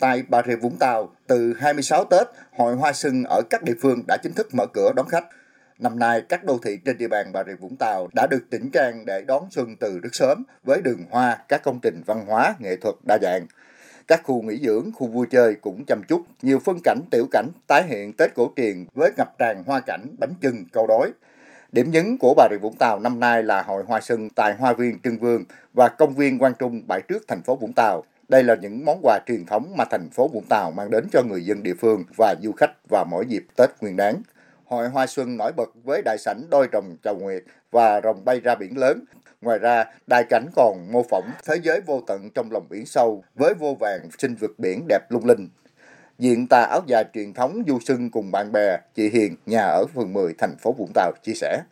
[0.00, 4.02] Tại Bà Rịa Vũng Tàu, từ 26 Tết, Hội Hoa Xuân ở các địa phương
[4.08, 5.24] đã chính thức mở cửa đón khách.
[5.78, 8.70] Năm nay, các đô thị trên địa bàn Bà Rịa Vũng Tàu đã được chỉnh
[8.70, 12.54] trang để đón xuân từ rất sớm với đường hoa, các công trình văn hóa,
[12.58, 13.46] nghệ thuật đa dạng.
[14.08, 17.48] Các khu nghỉ dưỡng, khu vui chơi cũng chăm chút, nhiều phân cảnh, tiểu cảnh
[17.66, 21.10] tái hiện Tết cổ truyền với ngập tràn hoa cảnh, bánh chưng, câu đối.
[21.72, 24.72] Điểm nhấn của Bà Rịa Vũng Tàu năm nay là hội hoa xuân tại Hoa
[24.72, 25.44] viên Trưng Vương
[25.74, 28.04] và công viên Quang Trung bãi trước thành phố Vũng Tàu.
[28.28, 31.22] Đây là những món quà truyền thống mà thành phố Vũng Tàu mang đến cho
[31.22, 34.22] người dân địa phương và du khách vào mỗi dịp Tết Nguyên đán.
[34.64, 38.40] Hội Hoa Xuân nổi bật với đại sảnh đôi rồng chào nguyệt và rồng bay
[38.40, 39.04] ra biển lớn.
[39.40, 43.24] Ngoài ra, đại cảnh còn mô phỏng thế giới vô tận trong lòng biển sâu
[43.34, 45.48] với vô vàng sinh vực biển đẹp lung linh.
[46.18, 49.84] Diện tà áo dài truyền thống du xuân cùng bạn bè, chị Hiền, nhà ở
[49.94, 51.62] phường 10, thành phố Vũng Tàu chia sẻ.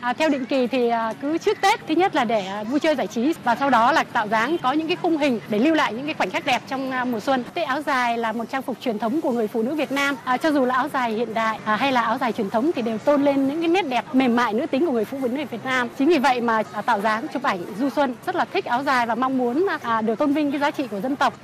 [0.00, 2.80] À, theo định kỳ thì à, cứ trước Tết thứ nhất là để à, vui
[2.80, 5.58] chơi giải trí và sau đó là tạo dáng có những cái khung hình để
[5.58, 7.44] lưu lại những cái khoảnh khắc đẹp trong à, mùa xuân.
[7.54, 10.16] tết áo dài là một trang phục truyền thống của người phụ nữ Việt Nam.
[10.24, 12.70] À, cho dù là áo dài hiện đại à, hay là áo dài truyền thống
[12.74, 15.18] thì đều tôn lên những cái nét đẹp mềm mại nữ tính của người phụ
[15.22, 15.88] nữ Việt Nam.
[15.98, 18.82] Chính vì vậy mà à, tạo dáng chụp ảnh du xuân rất là thích áo
[18.82, 21.34] dài và mong muốn à, được tôn vinh cái giá trị của dân tộc.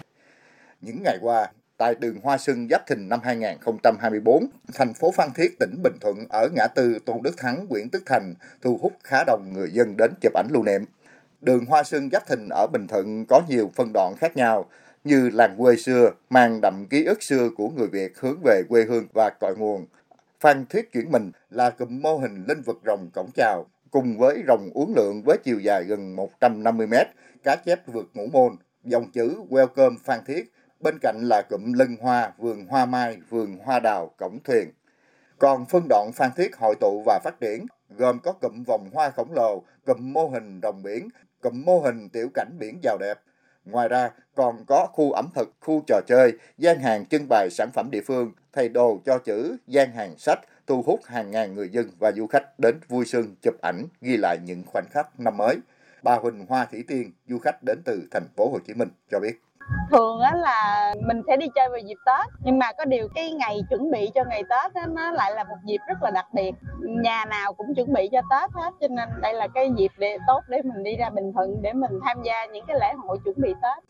[0.81, 1.47] Những ngày qua,
[1.79, 6.17] tại đường Hoa Sưng Giáp Thìn năm 2024, thành phố Phan Thiết, tỉnh Bình Thuận
[6.29, 9.97] ở ngã tư Tôn Đức Thắng, Nguyễn Tức Thành thu hút khá đông người dân
[9.97, 10.85] đến chụp ảnh lưu niệm.
[11.41, 14.71] Đường Hoa Sưng Giáp Thìn ở Bình Thuận có nhiều phân đoạn khác nhau,
[15.05, 18.85] như làng quê xưa, mang đậm ký ức xưa của người Việt hướng về quê
[18.85, 19.87] hương và cội nguồn.
[20.41, 24.43] Phan Thiết chuyển mình là cụm mô hình linh vật rồng cổng chào, cùng với
[24.49, 27.07] rồng uốn lượn với chiều dài gần 150 mét,
[27.45, 31.97] cá chép vượt ngũ môn, dòng chữ Welcome Phan Thiết bên cạnh là cụm lân
[32.01, 34.71] hoa, vườn hoa mai, vườn hoa đào, cổng thuyền.
[35.39, 39.11] Còn phân đoạn Phan Thiết hội tụ và phát triển, gồm có cụm vòng hoa
[39.11, 41.09] khổng lồ, cụm mô hình rồng biển,
[41.41, 43.19] cụm mô hình tiểu cảnh biển giàu đẹp.
[43.65, 47.71] Ngoài ra, còn có khu ẩm thực, khu trò chơi, gian hàng trưng bày sản
[47.75, 51.69] phẩm địa phương, thầy đồ cho chữ, gian hàng sách, thu hút hàng ngàn người
[51.69, 55.37] dân và du khách đến vui xuân chụp ảnh, ghi lại những khoảnh khắc năm
[55.37, 55.57] mới.
[56.03, 59.21] Bà Huỳnh Hoa Thủy Tiên, du khách đến từ thành phố Hồ Chí Minh cho
[59.21, 59.41] biết
[59.91, 63.33] thường á là mình sẽ đi chơi vào dịp tết, nhưng mà có điều cái
[63.33, 66.27] ngày chuẩn bị cho ngày tết á, nó lại là một dịp rất là đặc
[66.33, 66.53] biệt.
[66.81, 70.19] Nhà nào cũng chuẩn bị cho tết hết, cho nên đây là cái dịp để,
[70.27, 73.19] tốt để mình đi ra bình thuận để mình tham gia những cái lễ hội
[73.25, 73.85] chuẩn bị tết.